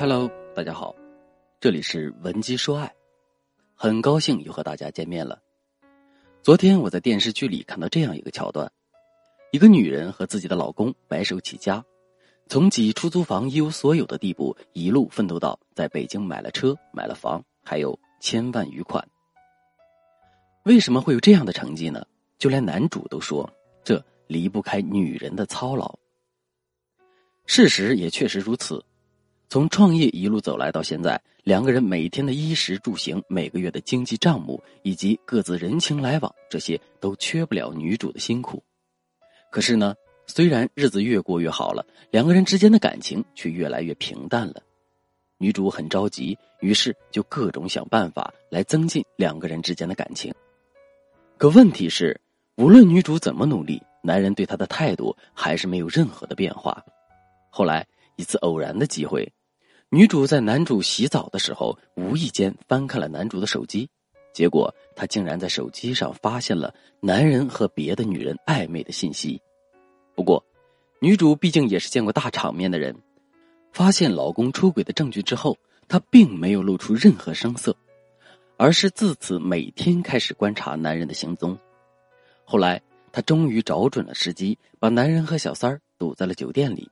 [0.00, 0.94] Hello，大家好，
[1.58, 2.94] 这里是文姬说爱，
[3.74, 5.42] 很高兴又和大家见面了。
[6.40, 8.70] 昨天我在电视剧里看到这样一个桥段：
[9.50, 11.84] 一个女人和自己的老公白手起家，
[12.46, 19.04] 从挤出租房一无所有的地步，一路奋斗到在北京买了车、买了房，还有千万余款。
[20.62, 22.06] 为什么会有这样的成绩呢？
[22.38, 25.92] 就连男主都说，这离不开女人的操劳。
[27.46, 28.80] 事实也确实如此。
[29.50, 38.62] 从创业一路走来到现在，两个人每天的衣食住行、每个月的经济账目以及各自人情来往，这些都缺不了女主的辛苦。
[39.50, 39.94] 可是呢，
[40.26, 44.62] 虽然日子越过越好了，两个人之间的感情却越来越平淡了。
[45.38, 50.30] 女主很着急，于是就各种想办法来增进两个人之间的感情。
[51.38, 52.20] 可问题是，
[52.56, 56.84] 无论女主怎么努力，男人对她的态度还是没有任何的变化。
[57.48, 59.26] 后来一次偶然的机会。
[59.90, 63.88] 女主在男主洗澡的时候，无意间翻看了男主的手机，
[64.34, 69.40] 结果她竟然在手机上发现了男人和别的女人暧昧的信息。
[70.14, 70.44] 不过，
[71.00, 72.94] 女主毕竟也是见过大场面的人，
[73.72, 75.56] 发现老公出轨的证据之后，
[75.88, 77.74] 她并没有露出任何声色，
[78.58, 81.58] 而是自此每天开始观察男人的行踪。
[82.44, 82.78] 后来，
[83.10, 86.90] 她终于找准了时机，把男人和小三儿堵在了酒店里。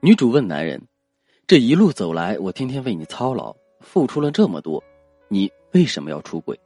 [0.00, 0.80] 女主问男人。
[1.50, 4.80] 这一路走来，我天天为你操劳，付出了这么多，
[5.26, 6.56] 你为什么要出轨？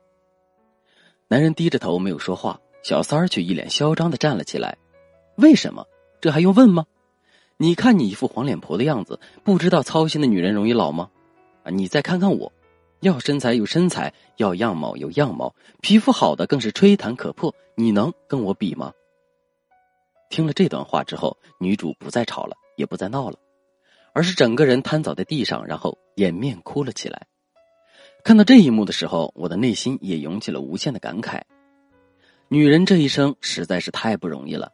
[1.26, 4.76] 男人低着头没有说话，小三儿却一脸嚣张的站了起来。
[5.36, 5.86] 为什么？
[6.20, 6.84] 这还用问吗？
[7.56, 11.08] 你看你一副黄脸婆的样子，不知道操心的女人容易老吗？
[11.62, 12.52] 啊，你再看看我，
[13.00, 18.92] 要身材有身材，要样貌有样貌，皮肤好的更是吹弹可破，你能跟我比吗？
[20.28, 23.38] 听了这段话之后，女主不再吵了，也不再闹了。
[24.14, 27.26] 而是整个人瘫倒在地上，然后掩面哭了起来。
[28.22, 31.42] 看到这一幕的时候，我的内心也涌起了无限的感慨。
[32.48, 34.70] 女人这一生实在是太不容易了。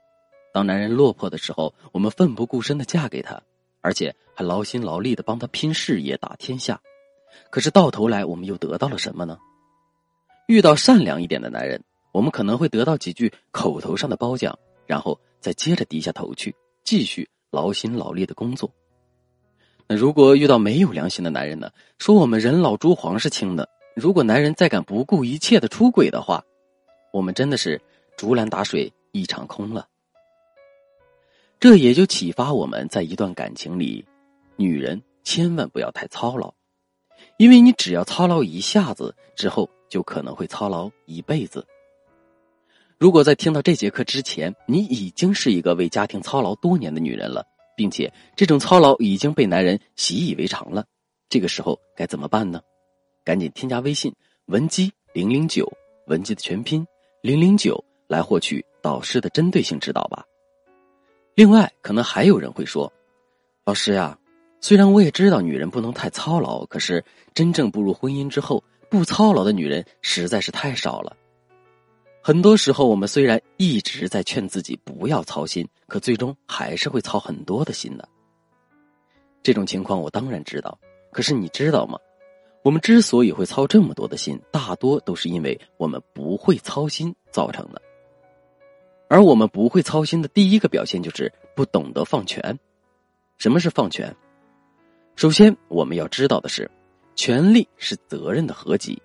[0.52, 3.40] 当男人落魄的时候，我们奋不顾身的嫁给他，
[3.80, 6.80] 而且还劳心劳力的帮他拼事业、打天下。
[7.48, 9.38] 可是到头来，我们又得到了什么呢？
[10.46, 14.56] 遇到善良一点的男人，我们可能会得到几句口头上的褒奖，
[14.86, 18.70] 然后再接着低下头去，继续劳心劳力的工作。
[19.90, 21.68] 那如果遇到没有良心的男人呢？
[21.98, 26.44] 说我们人老珠黄是轻的，如果男人再敢不顾一切的出轨的话，
[27.12, 27.82] 我们真的是
[28.16, 29.88] 竹篮打水一场空了。
[31.58, 34.04] 这也就启发我们在一段感情里，
[34.54, 36.54] 女人千万不要太操劳，
[37.36, 41.66] 因为你只要操劳一下子，之后就可能会操劳一辈子。
[42.96, 47.44] 如果在听到这节课之前，你已经是一个为家庭操劳多年的女人了。
[47.80, 50.84] 并且这种操劳已经被男人习以为常了，
[51.30, 52.60] 这个时候该怎么办呢？
[53.24, 54.14] 赶紧添加微信
[54.48, 55.66] 文姬零零九，
[56.06, 56.86] 文姬的全拼
[57.22, 60.22] 零零九，来获取导师的针对性指导吧。
[61.34, 62.92] 另外，可能还有人会说，
[63.64, 64.18] 老师呀，
[64.60, 67.02] 虽然我也知道女人不能太操劳，可是
[67.32, 71.16] 真正步入婚姻之后，不操劳的女人实在是太少了。
[72.22, 78.06] 很多时候，我们虽然一直在劝自己不要操心，可最终还是会操很多的心的。
[79.42, 80.78] 这种情况我当然知道，
[81.12, 81.98] 可是你知道吗？
[82.62, 87.80] 我们之所以会操这么多的心，大多都是因为我们不会操心造成的。
[89.08, 92.58] 而我们不会操心的第一个表现就是不懂得放权。
[93.38, 94.14] 什么是放权？
[95.16, 96.70] 首先，我们要知道的是，
[97.16, 99.00] 权力是责任的合集。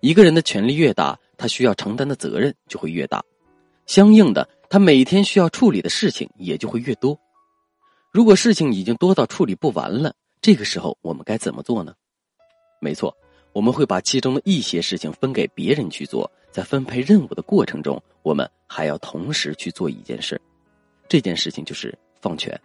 [0.00, 3.24] 一个人的权力越大，他需要承担的责任就会越大，
[3.86, 7.18] 相应的，他每天需要处理的事情也就会越多。
[8.12, 11.94] 如果事情已经多到处理不完了，这个时候我们该怎么做呢？
[12.80, 13.14] 没错，
[13.52, 20.40] 我们会把其中的一些事情分给别人去做，在分配任务的过程中，我们还要同时去做一件事，
[21.08, 22.58] 这件事情就是放权。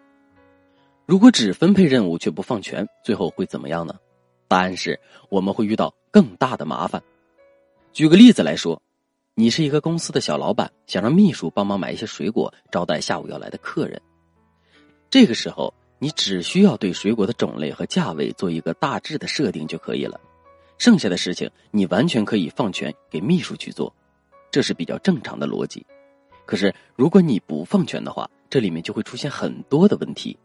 [1.05, 3.95] 如果只分配任务却不放权，最后会怎么样呢？
[4.47, 4.97] 答案是
[5.29, 7.01] 我们会遇到更大的麻烦。
[7.93, 8.81] 举个例子来说，
[9.35, 14.01] 你是一个公司的小老板，想让秘书帮忙买一些水果招待下午要来的客人。
[15.09, 20.17] 这个时候，你只需要对水果的种类和价位做一个大致的设定就可以了，
[20.77, 23.93] 剩下的事情你完全可以放权给秘书去做，
[24.49, 25.85] 这是比较正常的逻辑。
[26.45, 30.37] 可是，如果你不放权的话，这里面就会出现很多的问题。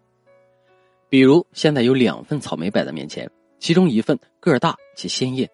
[1.09, 5.49] 比如，现在有两份草莓摆在面前，其中一份个大且鲜艳。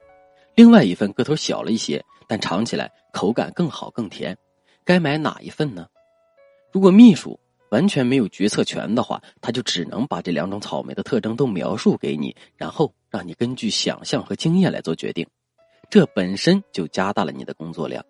[0.54, 4.37] 另外一份个头小了一些，但尝起来口感更好更甜，
[4.84, 5.87] 该买哪一份呢？
[6.70, 7.38] 如果秘书
[7.70, 15.26] 完全没有决策权的话，他就只能把这两种草莓的特征都描述给你，然后让你根据想象和经验来做决定。
[15.88, 18.05] 这本身就加大了你的工作量。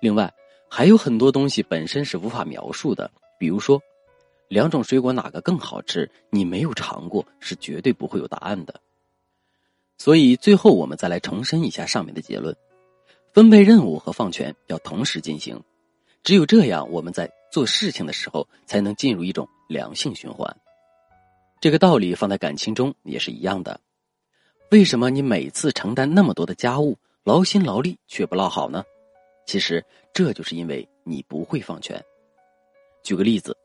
[0.00, 0.32] 另外，
[0.68, 3.80] 还有很多东西本身是无法描述的，比如说，
[4.48, 8.80] 两种水果哪个更好吃，你没有尝过，是绝对不会有答案的。
[9.98, 12.56] 所以，最后我们再来重申一下上面的结论：
[13.32, 15.60] 分配任务和放权要同时进行。
[16.22, 20.56] 只有这样，我们在做事情的时候才能进入一种良性循环。
[21.60, 23.80] 这个道理放在感情中也是一样的。
[24.70, 28.84] 为什么你每次承担那么多的家务，劳心劳力却不落好呢？
[29.46, 32.00] 其实这就是因为你不会放权。
[33.02, 33.56] 举个例子，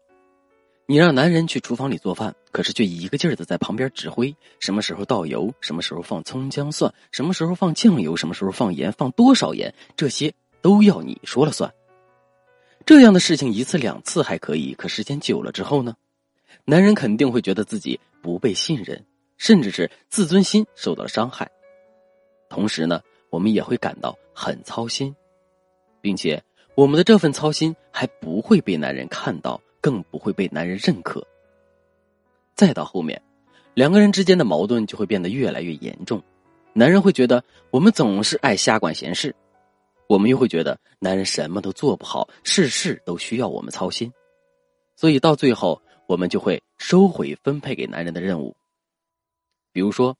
[0.93, 10.31] 你让男人去厨房里做饭，可是却一个劲儿的在旁边指挥，什么时候倒油，什么时候放葱姜蒜，什么时候放酱油，什么时候放盐，放多少盐，这些
[10.61, 11.73] 都要你说了算。
[12.85, 15.95] 这样的事情一次两次还可以，可时间久了之后呢？
[16.63, 19.03] 男人肯定会觉得自己不被信任，
[19.37, 21.49] 甚至是自尊心受到了伤害。
[22.49, 23.01] 同时呢，
[23.31, 25.15] 我们也会感到很操心，
[26.01, 26.39] 并且
[26.75, 31.21] 我们的这份操心还不会被男人看到，更不会被男人认可。
[32.56, 33.21] 再到后面，
[33.74, 36.24] 两个人之间的矛盾就会变得越来越严重，
[36.71, 39.35] 男人会觉得我们总是爱瞎管闲事。
[40.07, 44.09] 我们又会觉得男人什么都做不好，事事都需要我们操心，
[44.95, 48.56] 所以到最后我们就会收回分配给男人的任务。
[49.74, 50.15] 比如说，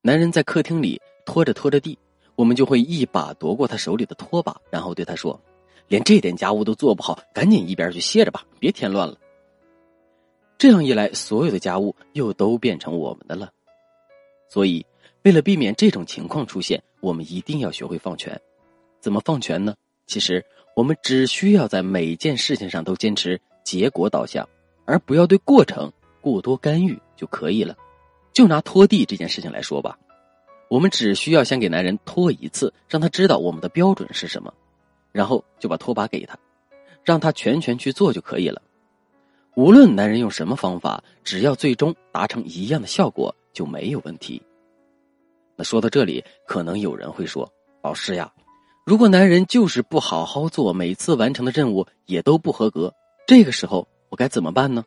[0.00, 1.98] 男人在客厅里拖着拖着地，
[2.36, 5.38] 我们就会一把夺过他手里的拖把，然后对他说
[5.88, 9.18] ：“连这点家务都做不好，赶紧一边去歇着吧，别添乱了。”
[10.56, 13.50] 这样一来，所有的家务又都变成我们的了。
[14.48, 14.86] 所以，
[15.22, 18.40] 为了避免这种情况出现，我们一定要学会放权。
[19.00, 19.74] 怎么放权呢？
[20.06, 20.44] 其实
[20.76, 24.48] 我们只需要在每件事情上都坚持结果导向，
[24.84, 27.76] 而不要对过程过多干预就可以了。
[28.32, 29.98] 就拿拖地这件事情来说吧，
[30.68, 34.52] 我们只需要先给男人拖一次，让他知道我们的标准是什么，
[35.14, 36.36] 然后就把拖把给他，
[37.04, 38.60] 让他全权去做就可以了。
[39.54, 44.42] 无论男人用什么方法，只要最终达成一样的效果，就没有问题。
[45.54, 47.48] 那说到这里，可能有人会说
[47.80, 48.30] ：“老师呀。”
[48.84, 52.92] 如果男人就是不好好做，每次完成的任务也都不合格，
[53.24, 54.84] 这个时候我该怎么办呢？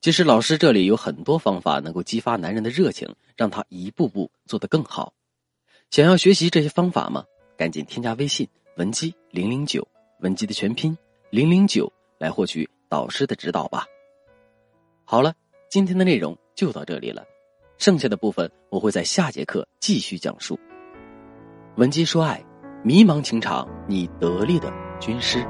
[0.00, 5.12] 其实老师这里有很多方法能够激发男人的热情，让他一步步做得更好。
[5.90, 7.26] 想要学习这些方法吗？
[7.54, 9.86] 赶紧添加微信文姬零零九，
[10.20, 10.96] 文姬的全拼
[11.28, 13.84] 零零九，来获取导师的指导吧。
[15.04, 15.34] 好了，
[15.68, 17.22] 今天的内容就到这里了，
[17.76, 20.58] 剩下的部分我会在下节课继续讲述。
[21.76, 22.42] 文姬说爱，
[22.82, 25.46] 迷茫情场，你得力的军师。